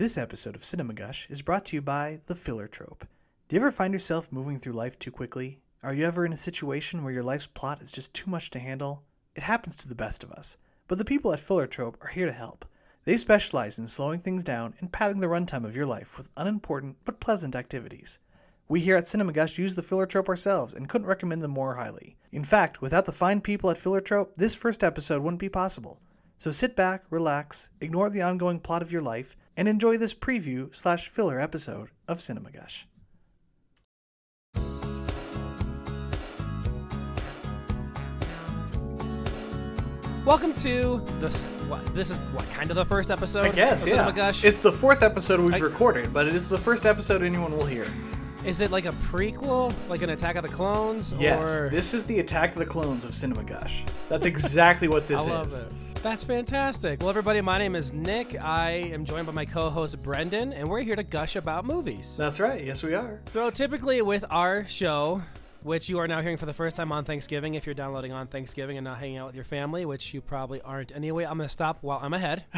[0.00, 3.06] This episode of Cinema Gush is brought to you by The Filler Trope.
[3.48, 5.60] Do you ever find yourself moving through life too quickly?
[5.82, 8.58] Are you ever in a situation where your life's plot is just too much to
[8.58, 9.02] handle?
[9.34, 10.56] It happens to the best of us,
[10.88, 12.64] but the people at Filler Trope are here to help.
[13.04, 16.96] They specialize in slowing things down and padding the runtime of your life with unimportant
[17.04, 18.20] but pleasant activities.
[18.70, 21.74] We here at Cinema Gush use the Filler Trope ourselves and couldn't recommend them more
[21.74, 22.16] highly.
[22.32, 26.00] In fact, without the fine people at Filler Trope, this first episode wouldn't be possible.
[26.38, 30.74] So sit back, relax, ignore the ongoing plot of your life, and enjoy this preview
[30.74, 32.88] slash filler episode of Cinema Gush.
[40.24, 41.50] Welcome to this.
[41.68, 43.48] What, this is what kind of the first episode.
[43.48, 43.94] I guess, of yeah.
[43.96, 44.46] Cinema Gush?
[44.46, 47.66] It's the fourth episode we've I- recorded, but it is the first episode anyone will
[47.66, 47.86] hear.
[48.46, 51.12] Is it like a prequel, like an Attack of the Clones?
[51.18, 51.68] Yes, or...
[51.68, 53.84] this is the Attack of the Clones of Cinema Gush.
[54.08, 55.58] That's exactly what this I love is.
[55.58, 55.72] it.
[56.02, 57.00] That's fantastic.
[57.00, 58.34] Well, everybody, my name is Nick.
[58.40, 62.16] I am joined by my co-host Brendan, and we're here to gush about movies.
[62.16, 62.64] That's right.
[62.64, 63.20] Yes, we are.
[63.26, 65.20] So typically with our show,
[65.62, 68.28] which you are now hearing for the first time on Thanksgiving, if you're downloading on
[68.28, 71.48] Thanksgiving and not hanging out with your family, which you probably aren't anyway, I'm going
[71.48, 72.44] to stop while I'm ahead.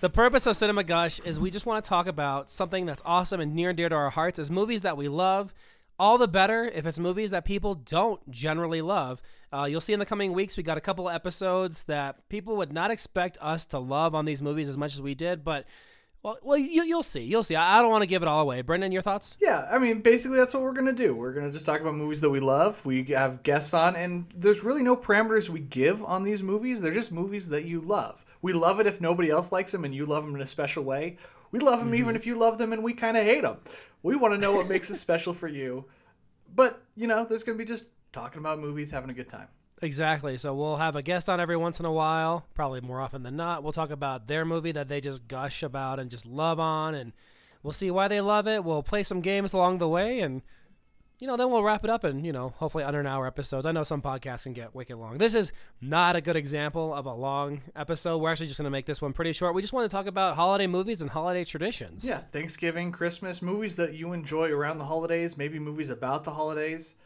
[0.00, 3.40] the purpose of Cinema Gush is we just want to talk about something that's awesome
[3.40, 5.52] and near and dear to our hearts as movies that we love.
[5.98, 9.22] All the better if it's movies that people don't generally love.
[9.52, 12.72] Uh, you'll see in the coming weeks, we got a couple episodes that people would
[12.72, 15.66] not expect us to love on these movies as much as we did, but
[16.22, 17.22] well, well, you, you'll see.
[17.22, 17.56] You'll see.
[17.56, 18.62] I, I don't want to give it all away.
[18.62, 19.36] Brendan, your thoughts?
[19.40, 21.14] Yeah, I mean, basically, that's what we're gonna do.
[21.16, 22.84] We're gonna just talk about movies that we love.
[22.86, 26.80] We have guests on, and there's really no parameters we give on these movies.
[26.80, 28.24] They're just movies that you love.
[28.40, 30.84] We love it if nobody else likes them, and you love them in a special
[30.84, 31.16] way.
[31.52, 32.16] We love them even mm-hmm.
[32.16, 33.58] if you love them and we kind of hate them.
[34.02, 35.84] We want to know what makes it special for you.
[36.52, 39.48] But you know, there's gonna be just talking about movies, having a good time.
[39.80, 40.38] Exactly.
[40.38, 43.36] So we'll have a guest on every once in a while, probably more often than
[43.36, 43.62] not.
[43.62, 47.12] We'll talk about their movie that they just gush about and just love on, and
[47.62, 48.64] we'll see why they love it.
[48.64, 50.42] We'll play some games along the way, and
[51.22, 53.64] you know, then we'll wrap it up and, you know, hopefully under an hour episodes.
[53.64, 55.18] I know some podcasts can get wicked long.
[55.18, 58.18] This is not a good example of a long episode.
[58.18, 59.54] We're actually just going to make this one pretty short.
[59.54, 62.04] We just want to talk about holiday movies and holiday traditions.
[62.04, 66.96] Yeah, Thanksgiving, Christmas, movies that you enjoy around the holidays, maybe movies about the holidays.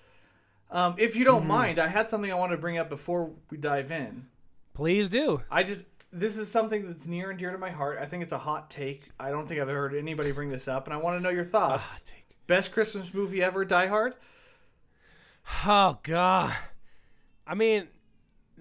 [0.71, 3.59] Um, if you don't mind, I had something I wanted to bring up before we
[3.59, 4.29] dive in.
[4.73, 5.43] Please do.
[5.51, 7.99] I just this is something that's near and dear to my heart.
[8.01, 9.11] I think it's a hot take.
[9.21, 11.29] I don't think I've ever heard anybody bring this up, and I want to know
[11.29, 12.05] your thoughts.
[12.47, 14.15] Best Christmas movie ever, Die Hard.
[15.65, 16.57] Oh God.
[17.47, 17.89] I mean,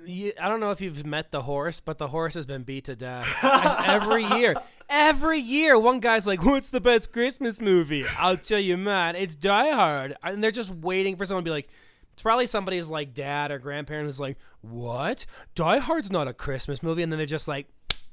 [0.05, 2.85] you, I don't know if you've met the horse, but the horse has been beat
[2.85, 3.27] to death
[3.85, 4.55] every year.
[4.87, 9.35] Every year, one guy's like, "What's the best Christmas movie?" I'll tell you, man, it's
[9.35, 11.69] Die Hard, and they're just waiting for someone to be like.
[12.13, 15.25] It's probably somebody's like dad or grandparent who's like, "What?
[15.53, 17.67] Die Hard's not a Christmas movie," and then they're just like,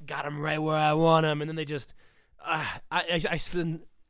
[0.07, 1.95] "Got him right where I want him," and then they just,
[2.45, 3.37] uh, I, I, I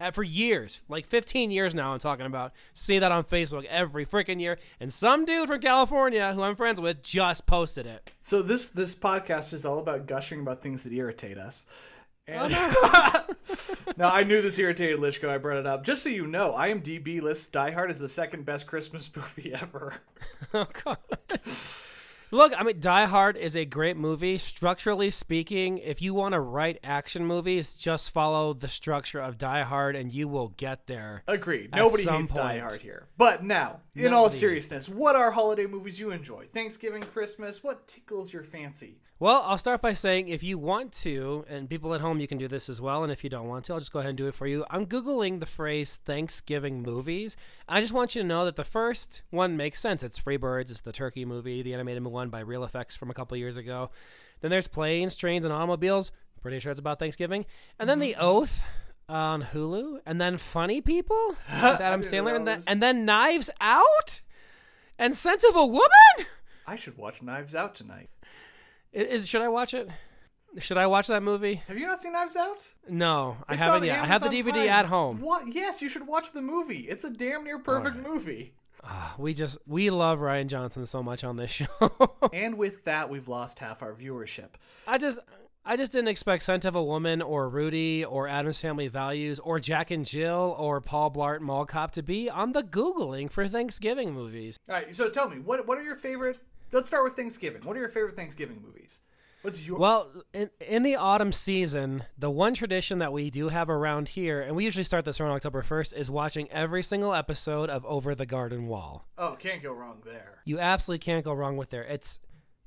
[0.03, 2.53] Uh, for years, like 15 years now, I'm talking about.
[2.75, 6.81] See that on Facebook every freaking year, and some dude from California who I'm friends
[6.81, 8.11] with just posted it.
[8.21, 11.67] So this this podcast is all about gushing about things that irritate us.
[12.27, 13.25] And oh,
[13.97, 15.29] no, I knew this irritated Lishko.
[15.29, 16.53] I brought it up just so you know.
[16.53, 19.95] IMDb lists Die Hard as the second best Christmas movie ever.
[20.55, 20.99] Oh god.
[22.35, 24.39] Look, I mean, Die Hard is a great movie.
[24.39, 29.63] Structurally speaking, if you want to write action movies, just follow the structure of Die
[29.65, 31.25] Hard, and you will get there.
[31.29, 31.73] Agreed.
[31.75, 32.59] Nobody some hates Die.
[32.59, 33.07] Hard here.
[33.19, 36.47] But now, in all seriousness, what are holiday movies you enjoy?
[36.55, 39.03] Thanksgiving, Christmas, what tickles your fancy?
[39.23, 42.39] Well, I'll start by saying if you want to, and people at home, you can
[42.39, 43.05] do this as well.
[43.05, 44.65] And if you don't want to, I'll just go ahead and do it for you.
[44.69, 47.37] I'm Googling the phrase Thanksgiving movies.
[47.69, 50.03] I just want you to know that the first one makes sense.
[50.03, 53.15] It's Free Birds, it's the turkey movie, the animated one by Reel FX from a
[53.15, 53.91] couple years ago.
[54.41, 56.13] Then there's Planes, Trains, and Automobiles.
[56.43, 57.47] Pretty sure it's about Thanksgiving.
[57.79, 58.25] And then The mm-hmm.
[58.25, 58.65] Oath
[59.09, 60.01] on Hulu.
[60.05, 62.35] And then Funny People with Adam Sandler.
[62.35, 64.21] And then, and then Knives Out?
[64.99, 66.27] And Scent of a Woman?
[66.67, 68.11] I should watch Knives Out tonight.
[68.93, 69.89] Is should I watch it?
[70.59, 71.63] Should I watch that movie?
[71.67, 72.75] Have you not seen Knives Out?
[72.89, 74.01] No, I It's haven't yet.
[74.01, 74.69] I have the DVD Prime.
[74.69, 75.21] at home.
[75.21, 75.53] What?
[75.53, 76.81] Yes, you should watch the movie.
[76.81, 78.53] It's a damn near perfect movie.
[78.85, 81.69] Ah, we just we love Rian Johnson so much on this show.
[82.33, 84.51] And with that, we've lost half our viewership.
[84.87, 85.19] I just
[85.65, 89.61] I just didn't expect Scent of a Woman or Rudy or Addams Family Values or
[89.61, 94.13] Jack and Jill or Paul Blart Mall Cop to be on the googling for Thanksgiving
[94.13, 94.57] movies.
[94.69, 96.41] All right, so tell me, what what are your favorite?
[96.73, 97.63] Let's start with Thanksgiving.
[97.63, 99.01] What are your favorite Thanksgiving movies?
[99.43, 103.69] What's your Well, in, in the autumn season, the one tradition that we do have
[103.69, 107.69] around here, and we usually start this around October 1st, is watching every single episode
[107.69, 109.07] of Over the Garden Wall.
[109.19, 110.39] Oh, can't go wrong there.
[110.45, 111.83] You absolutely can't go wrong with there.
[111.85, 112.21] It's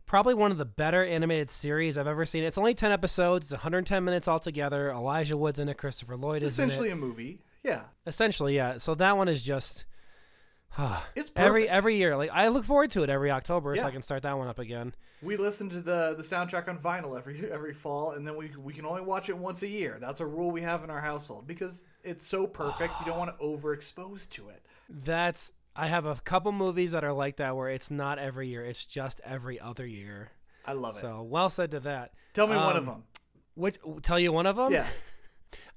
[0.05, 2.43] probably one of the better animated series I've ever seen.
[2.43, 4.91] It's only 10 episodes, it's 110 minutes altogether.
[4.91, 7.39] Elijah Wood's in it, Christopher Lloyd It's is in essentially a movie.
[7.63, 7.83] Yeah.
[8.05, 8.77] Essentially, yeah.
[8.77, 9.85] So that one is just
[11.15, 11.73] It's every perfect.
[11.73, 12.17] every year.
[12.17, 13.87] Like I look forward to it every October so Yeah.
[13.87, 14.93] I can start that one up again.
[15.21, 18.73] We listen to the the soundtrack on vinyl every every fall, and then we we
[18.73, 19.97] can only watch it once a year.
[19.99, 22.93] That's a rule we have in our household because it's so perfect.
[22.99, 24.65] you don't want to overexpose to it.
[24.89, 28.65] That's I have a couple movies that are like that where it's not every year,
[28.65, 30.31] it's just every other year.
[30.65, 30.99] I love it.
[30.99, 32.11] So well said to that.
[32.33, 33.03] Tell me one of um, them.
[33.55, 34.71] Which tell you one of them?
[34.71, 34.87] Yeah.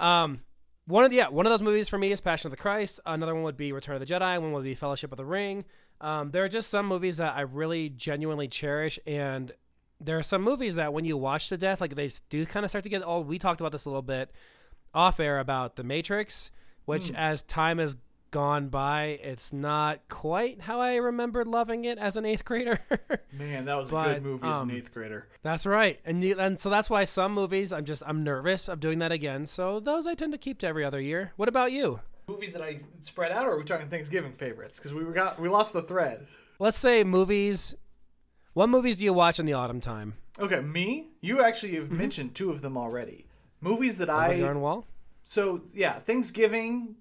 [0.01, 0.41] Um,
[0.89, 2.99] one of the, yeah, one of those movies for me is Passion of the Christ.
[3.05, 4.41] Another one would be Return of the Jedi.
[4.41, 5.67] One would be Fellowship of the Ring.
[6.01, 9.53] Um, there are just some movies that I really genuinely cherish, and
[10.01, 12.71] there are some movies that when you watch to death, like they do kind of
[12.71, 13.29] start to get old.
[13.29, 14.31] We talked about this a little bit
[14.95, 16.51] off air about The Matrix,
[16.87, 17.97] which as time has
[18.31, 22.81] gone by, it's not quite how I remembered loving it as an eighth grader.
[23.33, 25.29] Man, that was a good movie as an um, eighth grader.
[25.43, 28.99] That's right, and and so that's why some movies I'm just I'm nervous of doing
[29.01, 29.47] that again.
[29.47, 31.33] So those I tend to keep to every other year.
[31.37, 32.01] What about you?
[32.27, 34.79] Movies that I spread out, or are we talking Thanksgiving favorites?
[34.79, 36.27] Because we got we lost the thread.
[36.59, 37.75] Let's say movies.
[38.53, 40.15] What movies do you watch in the autumn time?
[40.39, 41.09] Okay, me.
[41.21, 43.27] You actually have mentioned two of them already.
[43.61, 44.87] Movies that I Yarn Wall.
[45.25, 46.97] So yeah, Thanksgiving.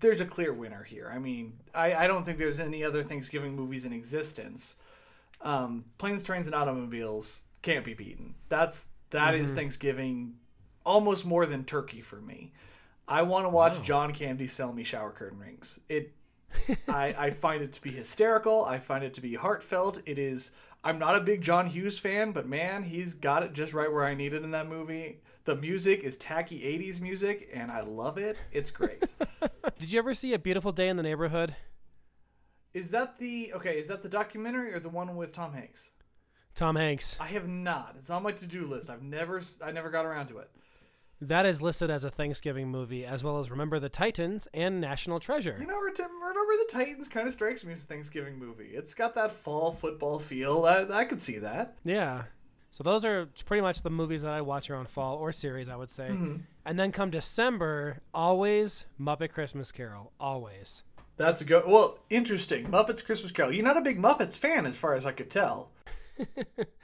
[0.00, 1.10] There's a clear winner here.
[1.12, 4.76] I mean, I, I don't think there's any other Thanksgiving movies in existence.
[5.40, 8.34] Um, Planes, Trains, and Automobiles can't be beaten.
[8.48, 10.34] That's that is Thanksgiving,
[10.84, 12.52] almost more than turkey for me.
[13.08, 15.80] I want to watch John Candy sell me shower curtain rings.
[15.88, 16.12] It,
[16.88, 18.64] I, I find it to be hysterical.
[18.64, 20.00] I find it to be heartfelt.
[20.06, 20.52] It is.
[20.82, 24.04] I'm not a big John Hughes fan, but man, he's got it just right where
[24.04, 25.20] I need it in that movie.
[25.44, 28.36] The music is tacky 80s music, and I love it.
[28.52, 29.14] It's great.
[29.78, 31.54] Did you ever see A Beautiful Day in the Neighborhood?
[32.72, 33.78] is that the okay?
[33.78, 35.90] Is that the documentary or the one with Tom Hanks?
[36.54, 37.16] Tom Hanks.
[37.20, 37.96] I have not.
[37.98, 38.90] It's on my to-do list.
[38.90, 40.50] I've never, I never got around to it.
[41.22, 45.20] That is listed as a Thanksgiving movie, as well as Remember the Titans and National
[45.20, 45.56] Treasure.
[45.60, 48.70] You know, Remember the Titans kind of strikes me as a Thanksgiving movie.
[48.72, 50.64] It's got that fall football feel.
[50.64, 51.76] I, I could see that.
[51.84, 52.24] Yeah.
[52.70, 55.76] So those are pretty much the movies that I watch around fall or series, I
[55.76, 56.08] would say.
[56.08, 56.36] Mm-hmm.
[56.64, 60.12] And then come December, always Muppet Christmas Carol.
[60.18, 60.84] Always.
[61.18, 61.64] That's a good.
[61.66, 62.68] Well, interesting.
[62.68, 63.52] Muppets Christmas Carol.
[63.52, 65.70] You're not a big Muppets fan, as far as I could tell.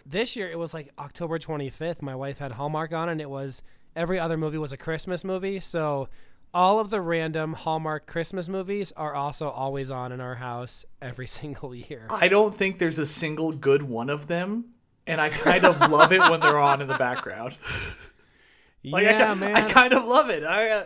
[0.09, 2.01] This year it was like October 25th.
[2.01, 3.65] My wife had Hallmark on, and it was
[3.97, 5.59] every other movie was a Christmas movie.
[5.61, 6.09] So
[6.55, 11.27] all of the random Hallmark Christmas movies are also always on in our house every
[11.41, 12.07] single year.
[12.11, 14.67] I don't think there's a single good one of them,
[15.07, 17.57] and I kind of love it when they're on in the background.
[18.85, 19.57] Like yeah, I, man.
[19.57, 20.45] I kind of love it.
[20.45, 20.85] I uh,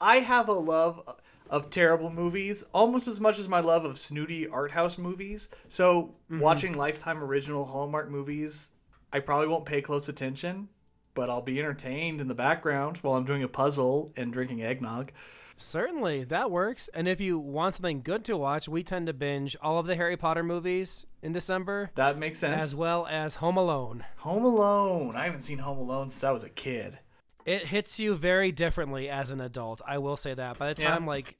[0.00, 1.00] I have a love
[1.48, 5.48] of terrible movies almost as much as my love of snooty art house movies.
[5.68, 6.40] So Mm-hmm.
[6.40, 8.72] watching Lifetime original Hallmark movies,
[9.12, 10.68] I probably won't pay close attention,
[11.16, 15.10] but I'll be entertained in the background while I'm doing a puzzle and drinking eggnog.
[15.56, 16.88] Certainly, that works.
[16.92, 19.96] And if you want something good to watch, we tend to binge all of the
[19.96, 22.62] Harry Potter movies in December, That makes sense.
[22.62, 24.04] as well as Home Alone.
[24.18, 25.16] Home Alone.
[25.16, 26.98] I haven't seen Home Alone since I was a kid.
[27.46, 29.80] It hits you very differently as an adult.
[29.86, 30.58] I will say that.
[30.58, 30.90] By the Yeah.
[30.90, 31.38] time like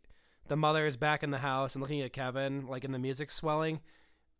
[0.48, 3.30] the mother is back in the house and looking at Kevin, like in the music
[3.30, 3.80] swelling,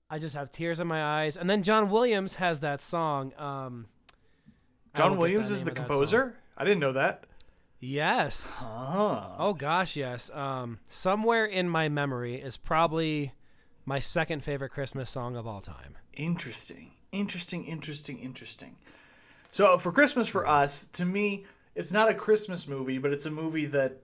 [0.09, 1.37] I just have tears in my eyes.
[1.37, 3.33] And then John Williams has that song.
[3.37, 3.89] Um,
[4.97, 5.89] John Williams is the of that song.
[5.89, 6.35] composer?
[6.57, 7.25] I didn't know that.
[7.81, 8.63] Yes.
[8.65, 9.35] Oh.
[9.39, 10.31] Oh gosh, yes.
[10.31, 13.33] Um, somewhere in my memory is probably
[13.85, 15.97] my second favorite Christmas song of all time.
[16.15, 16.93] Interesting.
[17.13, 18.77] Interesting, interesting, interesting.
[19.53, 21.45] So for Christmas for us, to me,
[21.75, 24.01] it's not a Christmas movie, but it's a movie that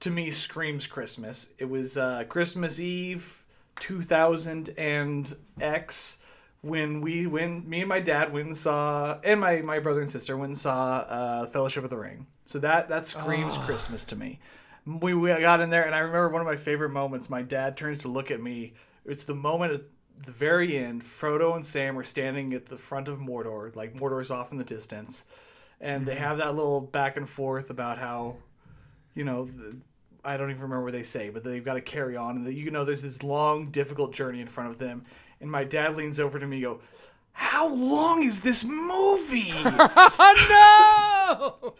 [0.00, 1.54] to me screams Christmas.
[1.58, 3.44] It was uh, Christmas Eve
[3.80, 6.18] 2000 and X
[6.62, 10.10] when we when me and my dad went and saw and my, my brother and
[10.10, 12.26] sister went and saw uh, Fellowship of the Ring.
[12.46, 14.40] So that that screams Christmas to me.
[14.86, 17.28] We, we got in there and I remember one of my favorite moments.
[17.28, 18.72] My dad turns to look at me.
[19.04, 19.82] It's the moment at
[20.24, 21.02] the very end.
[21.02, 24.64] Frodo and Sam are standing at the front of Mordor, like Mordor's off in the
[24.64, 25.24] distance,
[25.80, 28.36] and they have that little back and forth about how,
[29.14, 29.76] you know, the,
[30.24, 32.54] I don't even remember what they say, but they've got to carry on, and that
[32.54, 35.04] you know there's this long, difficult journey in front of them.
[35.40, 36.80] And my dad leans over to me, and go,
[37.32, 39.52] "How long is this movie?"
[40.50, 41.74] No!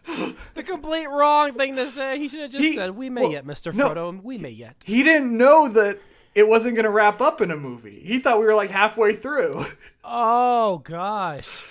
[0.54, 2.18] the complete wrong thing to say.
[2.18, 3.88] He should have just He- said, "We may well, yet, Mister no.
[3.90, 4.22] Frodo.
[4.22, 5.98] We may yet." he didn't know that
[6.34, 8.00] it wasn't going to wrap up in a movie.
[8.04, 9.64] He thought we were like halfway through.
[10.04, 11.64] Oh gosh.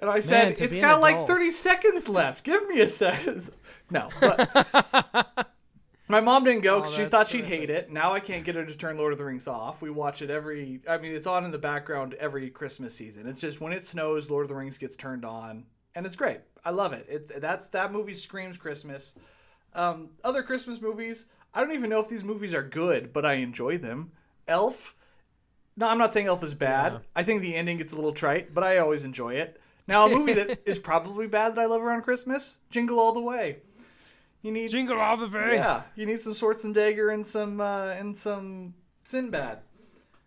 [0.00, 2.44] And I said, to it's got like 30 seconds left.
[2.44, 3.50] Give me a second.
[3.90, 5.48] No, but
[6.08, 7.58] My mom didn't go Oh, because she thought she'd terrific.
[7.60, 7.90] hate it.
[7.92, 9.82] Now I can't get her to turn Lord of the Rings off.
[9.82, 10.80] We watch it every.
[10.88, 13.26] I mean, it's on in the background every Christmas season.
[13.26, 16.40] It's just when it snows, Lord of the Rings gets turned on, and it's great.
[16.64, 17.06] I love it.
[17.08, 19.14] It that's that movie screams Christmas.
[19.74, 23.34] Um, other Christmas movies, I don't even know if these movies are good, but I
[23.34, 24.12] enjoy them.
[24.46, 24.94] Elf.
[25.76, 26.92] No, I'm not saying Elf is bad.
[26.94, 26.98] Yeah.
[27.14, 29.60] I think the ending gets a little trite, but I always enjoy it.
[29.86, 33.20] Now, a movie that is probably bad that I love around Christmas, Jingle All the
[33.20, 33.58] Way.
[34.42, 35.54] You need Jingle all the way.
[35.54, 39.60] yeah, you need some Schwarzenegger and some uh, and some Sinbad.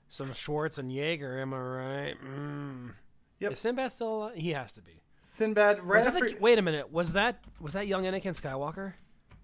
[0.10, 2.15] Some Schwarzenegger, am I right?
[2.22, 2.94] Mm.
[3.39, 3.53] Yep.
[3.53, 4.36] Is Sinbad still alive?
[4.36, 5.01] He has to be.
[5.22, 6.91] Sinbad right after the, wait a minute.
[6.91, 8.94] Was that was that young Anakin Skywalker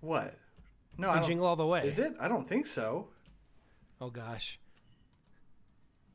[0.02, 0.38] what?
[0.98, 1.88] No, I Jingle All the Way?
[1.88, 2.16] is it?
[2.20, 3.10] I don't think so.
[4.02, 4.60] Oh gosh.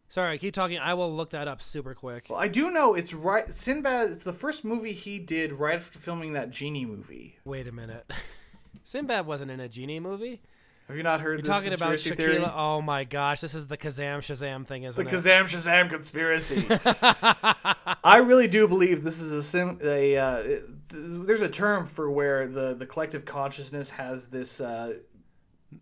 [0.08, 0.78] Sorry, keep talking.
[0.78, 2.26] I will look that up super quick.
[2.28, 3.52] Well, I do know it's right.
[3.52, 4.10] Sinbad.
[4.10, 7.38] It's the first movie he did right after filming that genie movie.
[7.44, 8.10] Wait a minute.
[8.84, 10.40] Sinbad wasn't in a genie movie.
[10.88, 12.16] Have you not heard You're this talking about Shaquille.
[12.16, 12.44] theory?
[12.44, 15.08] Oh my gosh, this is the Kazam Shazam thing, isn't it?
[15.08, 16.66] The Kazam Shazam conspiracy.
[18.04, 19.78] I really do believe this is a sim.
[19.82, 24.94] A uh, th- there's a term for where the the collective consciousness has this uh,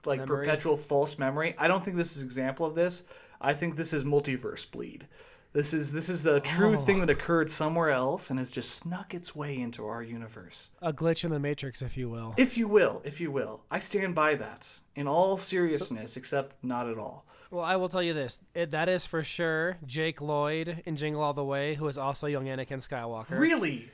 [0.05, 0.45] like Memory?
[0.45, 1.55] perpetual false memory.
[1.59, 3.05] I don't think this is an example of this.
[3.41, 5.09] I think this is multiverse bleed.
[5.53, 6.81] This is this is a true Oh.
[6.81, 10.71] thing that occurred somewhere else and has just snuck its way into our universe.
[10.81, 12.35] A glitch in the matrix, if you will.
[12.37, 16.89] If you will, if you will, I stand by that in all seriousness, except not
[16.89, 17.27] at all.
[17.51, 21.21] Well, I will tell you this: it, that is for sure Jake Lloyd in Jingle
[21.23, 23.37] All the Way, who is also young Anakin Skywalker.
[23.37, 23.91] Really?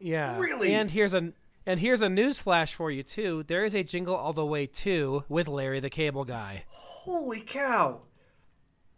[0.00, 0.36] Yeah.
[0.38, 0.74] Really?
[0.74, 1.32] And here's a
[1.64, 3.44] and here's a news flash for you too.
[3.46, 6.64] There is a Jingle All the Way too with Larry the Cable Guy.
[6.68, 8.00] Holy cow!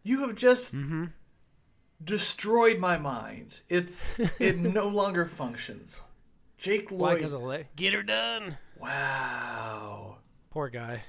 [0.03, 1.05] You have just Mm-hmm.
[2.03, 3.61] Destroyed my mind.
[3.69, 6.01] It's it no longer functions.
[6.59, 6.99] Jake Why?
[7.11, 7.17] Lloyd.
[7.19, 8.59] Because of La- get her done.
[8.79, 10.17] wow.
[10.51, 11.03] Poor guy.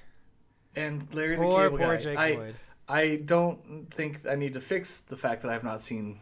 [0.75, 2.01] And Larry the Poor Cable poor Guy.
[2.01, 2.55] Jake I Lloyd.
[2.89, 6.19] I don't think I need to fix the fact that I have not seen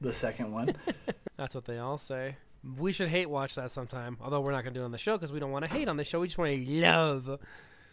[0.00, 0.74] the second one.
[1.36, 2.36] That's what they all say.
[2.78, 4.16] We should hate watch that sometime.
[4.20, 5.88] Although we're not gonna do it on the show because we don't want to hate
[5.88, 6.20] on the show.
[6.20, 7.38] We just want to love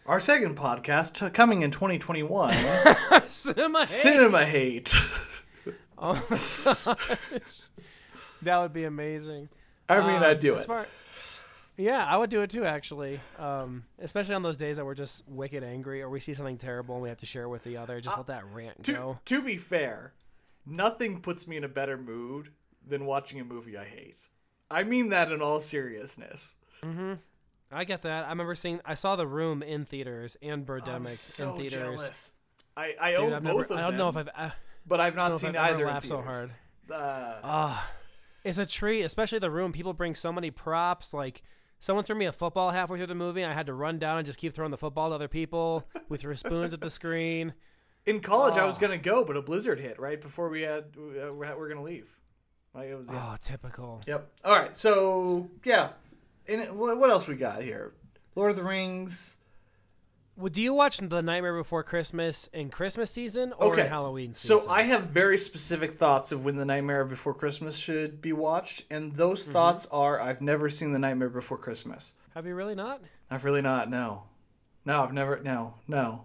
[0.06, 2.52] Our second podcast t- coming in 2021,
[3.28, 3.78] cinema.
[3.80, 3.86] hate.
[3.86, 4.94] Cinema Hate.
[5.98, 7.60] Oh my gosh.
[8.42, 9.48] That would be amazing.
[9.88, 10.66] I mean, Um, I'd do it.
[10.66, 10.86] far-
[11.76, 13.20] yeah, I would do it too, actually.
[13.38, 16.94] Um, especially on those days that we're just wicked angry or we see something terrible
[16.96, 18.00] and we have to share with the other.
[18.00, 19.18] Just let that rant Uh, to, go.
[19.24, 20.12] to be fair,
[20.66, 22.50] nothing puts me in a better mood
[22.86, 24.28] than watching a movie I hate.
[24.70, 26.56] I mean that in all seriousness.
[27.72, 28.26] I get that.
[28.26, 31.72] I remember seeing, I saw The Room in theaters and Birdemic so in theaters.
[31.98, 32.32] jealous.
[32.76, 33.78] I, I Dude, own I've both never, of them.
[33.78, 34.50] I don't know if I've, uh,
[34.86, 35.84] but I've not don't seen I've either.
[35.86, 36.50] in laughed so hard.
[36.90, 37.90] Uh, Ah,
[38.44, 39.72] it's a treat, especially the room.
[39.72, 41.14] People bring so many props.
[41.14, 41.42] Like
[41.80, 43.44] someone threw me a football halfway through the movie.
[43.44, 45.88] I had to run down and just keep throwing the football to other people.
[46.08, 47.54] with threw spoons at the screen.
[48.06, 48.80] in college, I was Oh.
[48.80, 52.08] gonna go, but a blizzard hit right before we had uh, we we're gonna leave.
[52.74, 53.08] Like it was.
[53.08, 53.30] Yeah.
[53.32, 54.02] Oh, typical.
[54.06, 54.30] Yep.
[54.44, 54.76] All right.
[54.76, 55.90] So yeah,
[56.48, 57.92] and what what else we got here?
[58.34, 59.36] Lord of the Rings.
[60.36, 63.82] Well, do you watch The Nightmare Before Christmas in Christmas season or Okay.
[63.82, 64.60] in Halloween season?
[64.62, 68.84] So I have very specific thoughts of when The Nightmare Before Christmas should be watched,
[68.90, 69.18] and Mm-hmm.
[69.18, 72.14] those thoughts are: I've never seen The Nightmare Before Christmas.
[72.34, 73.00] have you really not?
[73.30, 73.88] I've really not.
[73.88, 74.24] No,
[74.84, 75.38] no, I've never.
[75.40, 76.24] No, no.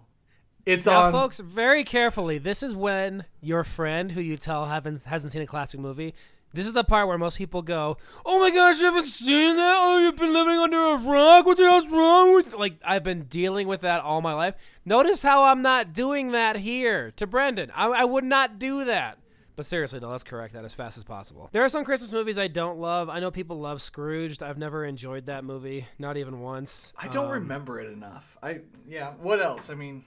[0.66, 1.12] It's Now, on.
[1.12, 2.38] folks, very carefully.
[2.38, 6.14] This is when your friend, who you tell haven't hasn't seen a classic movie,
[6.52, 9.76] this is the part where most people go, "Oh my gosh, you haven't seen that?
[9.78, 11.46] Oh, you've been living under a rock.
[11.46, 14.54] What the hell's wrong with?" Like I've been dealing with that all my life.
[14.84, 17.70] Notice how I'm not doing that here to Brendan.
[17.74, 19.18] I, I would not do that.
[19.56, 21.50] But seriously, though, let's correct that as fast as possible.
[21.52, 23.10] There are some Christmas movies I don't love.
[23.10, 24.42] I know people love Scrooged.
[24.42, 26.94] I've never enjoyed that movie, not even once.
[26.96, 28.38] I don't Um, remember it enough.
[28.42, 29.10] I yeah.
[29.20, 29.68] What else?
[29.68, 30.04] I mean,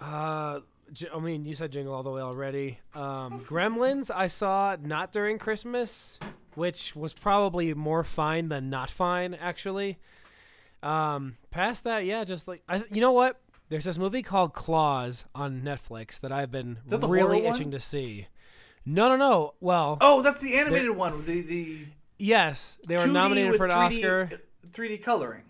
[0.00, 0.60] Uh,
[1.14, 2.78] I mean, you said Jingle All the Way already.
[2.94, 6.18] Um, Gremlins, I saw not during Christmas,
[6.54, 9.98] which was probably more fine than not fine, actually.
[10.82, 13.40] Um, past that, yeah, just like I, you know what?
[13.68, 18.26] There's this movie called Klaus on Netflix that I've been that really itching to see.
[18.84, 19.54] No, no, no.
[19.60, 21.24] Well, oh, that's the animated one.
[21.24, 21.86] The the
[22.18, 24.28] yes, they were nominated for an 3D Oscar.
[24.72, 25.44] 3D coloring.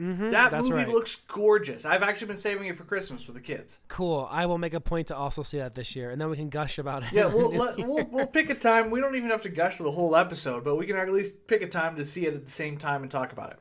[0.00, 0.88] Mm-hmm, That movie right.
[0.88, 1.84] looks gorgeous.
[1.84, 3.78] I've actually been saving it for Christmas for the kids.
[3.86, 4.28] cool.
[4.30, 6.48] I will make a point to also see that this year, and then we can
[6.48, 7.12] gush about it.
[7.12, 8.90] Yeah, we'll, let, we'll we'll pick a time.
[8.90, 11.62] We don't even have to gush the whole episode, but we can at least pick
[11.62, 13.58] a time to see it at the same time and talk about it.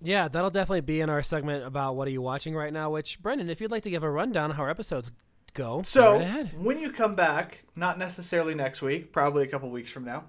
[0.00, 2.90] Yeah, that'll definitely be in our segment about what are you watching right now.
[2.90, 5.10] Which Brendan, if you'd like to give a rundown of how our episodes
[5.54, 6.50] go, go So right ahead.
[6.62, 10.24] when you come back, not necessarily next week, probably a couple weeks from now,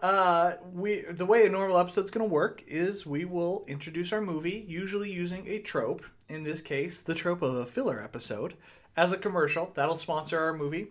[0.00, 4.20] Uh, we the way a normal episode's going to work is we will introduce our
[4.20, 6.04] movie, usually using a trope.
[6.28, 8.54] In this case, the trope of a filler episode,
[8.96, 10.88] as a commercial that'll sponsor our movie.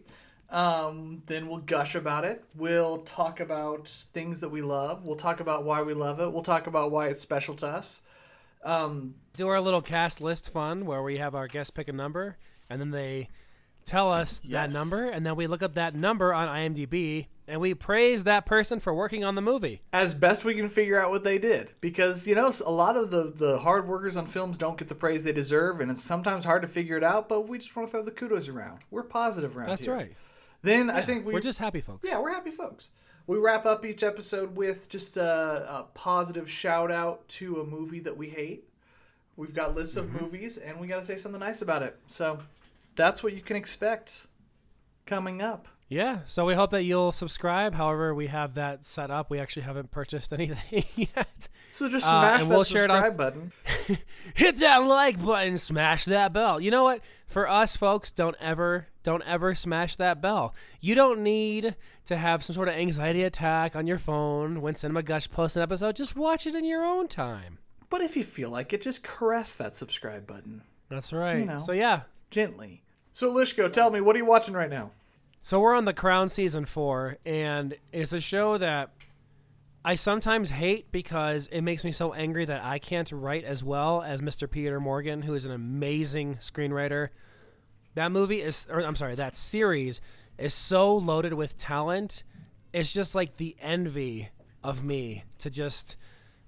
[0.50, 2.44] Um, then we'll gush about it.
[2.56, 5.04] We'll talk about things that we love.
[5.04, 6.32] We'll talk about why we love it.
[6.32, 8.02] We'll talk about why it's special to us.
[8.64, 12.38] Um, Do our little cast list fun where we have our guests pick a number
[12.70, 13.30] and then they
[13.86, 17.74] tell us that number and then we look up that number on IMDb and we
[17.74, 19.82] praise that person for working on the movie.
[19.92, 23.12] as best we can figure out what they did because you know a lot of
[23.12, 26.46] the the hard workers on films don't get the praise they deserve and it's sometimes
[26.46, 29.04] hard to figure it out but we just want to throw the kudos around we're
[29.04, 29.94] positive around That's here.
[29.94, 30.14] right.
[30.62, 32.08] then i think we We're just happy folks.
[32.08, 32.90] yeah we're happy folks
[33.26, 38.02] we wrap up each episode with just a, a positive shout out to a movie
[38.02, 38.68] that we hate
[39.36, 40.24] we've got lists of mm-hmm.
[40.24, 42.40] movies and we got to say something nice about it so
[42.96, 44.28] that's what you can expect
[45.06, 47.76] coming up Yeah, so we hope that you'll subscribe.
[47.76, 49.30] However, we have that set up.
[49.30, 51.50] We actually haven't purchased anything yet.
[51.72, 53.52] so just Uh, smash and that we'll share it on- subscribe button
[54.36, 56.60] Hit that like button, smash that bell.
[56.62, 57.02] You know what?
[57.28, 60.56] For us folks, don't ever don't ever smash that bell.
[60.80, 65.04] You don't need to have some sort of anxiety attack on your phone when Cinema
[65.04, 65.96] Gush posts an episode.
[65.98, 67.60] Just watch it in your own time.
[67.90, 71.40] but if you feel like it just caress that subscribe button That's right.
[71.40, 71.58] You know.
[71.58, 72.04] So yeah.
[72.32, 72.83] gently.
[73.14, 74.90] So Lishko, tell me, what are you watching right now?
[75.44, 78.90] So we're on The Crown season 4 and it's a show that
[79.86, 84.02] I sometimes hate because it makes me so angry that I can't write as well
[84.02, 84.50] as Mr.
[84.50, 87.10] Peter Morgan, who is an amazing screenwriter.
[87.94, 90.02] That movie is, or I'm sorry, that series
[90.40, 92.24] is so loaded with talent.
[92.74, 94.30] It's just like the envy
[94.64, 95.98] of me to just,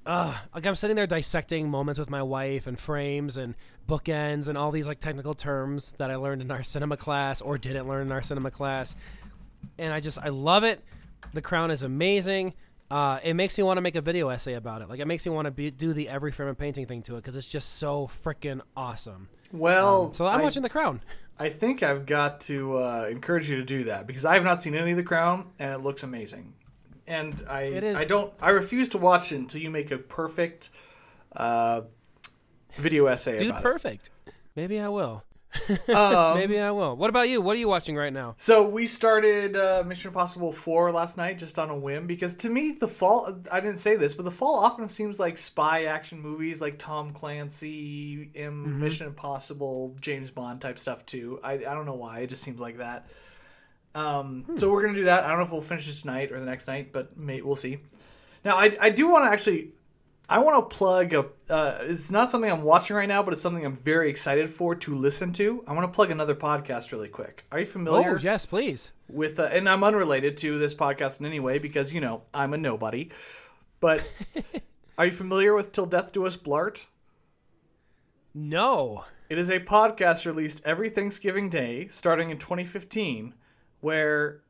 [0.05, 3.55] uh, like I'm sitting there dissecting moments with my wife and frames and
[3.87, 7.57] bookends and all these like technical terms that I learned in our cinema class or
[7.57, 8.95] didn't learn in our cinema class.
[9.77, 10.83] And I just, I love it.
[11.33, 12.53] The Crown is amazing.
[12.91, 14.89] Uh, it makes me want to make a video essay about it.
[14.89, 17.15] Like it makes me want to be, do the every frame of painting thing to
[17.15, 19.27] it because it's just so freaking awesome.
[19.51, 21.01] Well, So I'm I, watching The Crown.
[21.39, 24.61] I think I've got to uh, encourage you to do that because I have not
[24.61, 26.53] seen any of The Crown, and it looks amazing.
[27.07, 29.97] And I, It is- I don't, I refuse to watch it until you make a
[29.97, 30.69] perfect
[31.35, 31.81] uh,
[32.77, 34.09] video essay Dude, about perfect.
[34.55, 35.23] Maybe I will.
[35.23, 35.31] it.
[35.89, 36.97] Um, Maybe I will.
[36.97, 37.41] What about you?
[37.41, 38.35] What are you watching right now?
[38.37, 42.49] So we started uh, Mission Impossible 4 last night just on a whim because to
[42.49, 46.19] me the fall I didn't say this but the fall often seems like spy action
[46.19, 51.39] movies like Tom Clancy, M, Mission Impossible, James Bond type stuff too.
[51.43, 53.07] I, I don't know why it just seems like that.
[53.95, 55.23] Um, So we're gonna do that.
[55.23, 57.55] I don't know if we'll finish it tonight or the next night, but may, we'll
[57.55, 57.79] see.
[58.43, 59.69] Now I, I do want to actually
[60.27, 61.25] I want to plug a.
[61.49, 64.73] Uh, it's not something I'm watching right now, but it's something I'm very excited for
[64.75, 65.63] to listen to.
[65.67, 67.45] I want to plug another podcast really quick.
[67.51, 68.91] Are you familiar Oh, yes, please.
[69.07, 69.39] with?
[69.39, 72.57] Uh, and I'm unrelated to this podcast in any way because you know I'm a
[72.57, 73.09] nobody.
[73.79, 74.01] But
[74.97, 76.87] are you familiar with "Till Death Do Us Blart"?
[78.33, 79.05] No.
[79.29, 83.33] It is a podcast released every Thanksgiving Day, starting in 2015,
[83.85, 84.41] where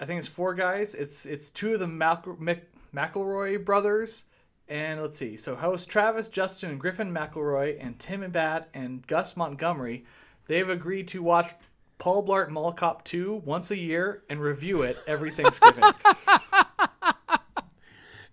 [0.00, 0.96] I think it's four guys.
[0.96, 4.24] It's it's two of the Mc- McElroy brothers,
[4.68, 5.36] and let's see.
[5.36, 10.04] So host Travis, Justin, and Griffin McElroy, and Tim and Batt and Guy Montgomery,
[10.48, 11.54] they've agreed to watch
[11.98, 15.84] Paul Blart Mall Cop 2 once a year and review it every Thanksgiving.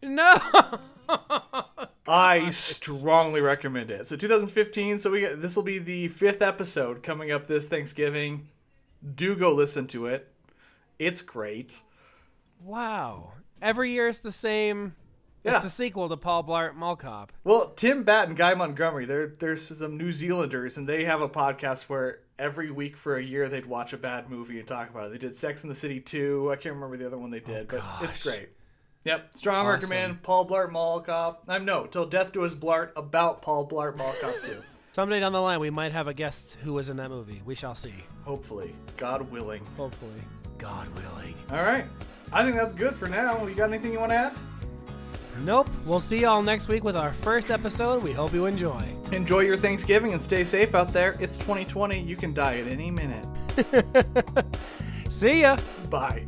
[0.03, 0.35] No.
[2.07, 4.07] I strongly recommend it.
[4.07, 4.97] So 2015.
[4.97, 8.47] So we this will be the fifth episode coming up this Thanksgiving.
[9.13, 10.30] Do go listen to it.
[11.01, 11.81] It's great.
[12.63, 13.33] wow.
[13.59, 14.95] Every year it's the same.
[15.43, 15.55] Yeah.
[15.55, 17.31] It's the sequel to Paul Blart Mall Cop.
[17.43, 21.29] Well, Tim Batt and Guy Montgomery, they're there's some New Zealanders, and they have a
[21.29, 25.07] podcast where every week for a year they'd watch a bad movie and talk about
[25.07, 25.11] it.
[25.13, 26.51] They did Sex in the City 2.
[26.51, 28.49] I can't remember the other one they did, oh, but it's great.
[29.03, 29.89] Yep, strong Awesome.
[29.89, 30.21] recommend.
[30.21, 31.43] Paul Blart Mall Cop.
[31.47, 34.61] I'm no, till death do us Blart about Paul Blart Mall Cop 2.
[34.91, 37.41] Someday down the line, we might have a guest who was in that movie.
[37.43, 37.93] We shall see.
[38.25, 39.65] Hopefully, God willing.
[39.77, 40.21] Hopefully.
[40.61, 41.33] God willing.
[41.49, 41.85] All right.
[42.31, 43.45] I think that's good for now.
[43.47, 44.33] You got anything you want to add?
[45.43, 45.67] Nope.
[45.85, 48.03] We'll see y'all next week with our first episode.
[48.03, 48.85] We hope you enjoy.
[49.11, 51.17] Enjoy your Thanksgiving and stay safe out there.
[51.19, 51.99] It's 2020.
[51.99, 53.25] You can die at any minute.
[55.09, 55.57] See ya.
[55.89, 56.27] Bye.